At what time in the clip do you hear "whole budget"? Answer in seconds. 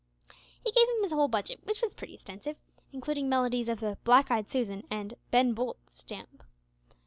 1.11-1.59